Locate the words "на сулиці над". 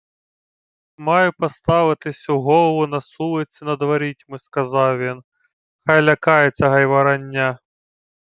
2.87-3.81